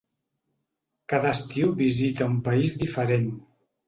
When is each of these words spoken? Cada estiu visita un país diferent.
Cada 1.13 1.33
estiu 1.37 1.73
visita 1.81 2.31
un 2.31 2.39
país 2.47 2.73
diferent. 2.85 3.29